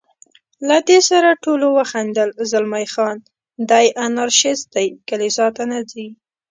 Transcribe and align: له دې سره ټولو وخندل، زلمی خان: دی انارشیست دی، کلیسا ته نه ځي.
له 0.67 0.77
دې 0.89 0.99
سره 1.09 1.39
ټولو 1.43 1.65
وخندل، 1.77 2.29
زلمی 2.51 2.85
خان: 2.93 3.17
دی 3.69 3.85
انارشیست 4.05 4.65
دی، 4.75 4.87
کلیسا 5.09 5.47
ته 5.55 5.63
نه 5.71 5.79
ځي. 5.91 6.07